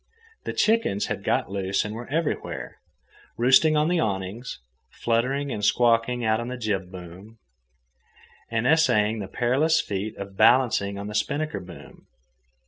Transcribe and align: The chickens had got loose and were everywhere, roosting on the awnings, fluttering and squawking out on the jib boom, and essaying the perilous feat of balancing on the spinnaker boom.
The 0.45 0.53
chickens 0.53 1.05
had 1.13 1.23
got 1.23 1.51
loose 1.51 1.85
and 1.85 1.93
were 1.93 2.07
everywhere, 2.09 2.77
roosting 3.37 3.77
on 3.77 3.87
the 3.87 3.99
awnings, 3.99 4.59
fluttering 4.89 5.51
and 5.51 5.63
squawking 5.63 6.25
out 6.25 6.39
on 6.39 6.47
the 6.47 6.57
jib 6.57 6.89
boom, 6.91 7.37
and 8.49 8.65
essaying 8.65 9.19
the 9.19 9.27
perilous 9.27 9.79
feat 9.79 10.17
of 10.17 10.35
balancing 10.35 10.97
on 10.97 11.05
the 11.05 11.13
spinnaker 11.13 11.59
boom. 11.59 12.07